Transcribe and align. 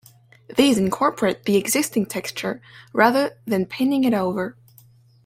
These 0.57 0.79
incorporate 0.79 1.43
the 1.43 1.57
existing 1.57 2.07
texture, 2.07 2.59
rather 2.91 3.37
than 3.45 3.67
painting 3.67 4.03
it 4.03 4.15
over. 4.15 4.57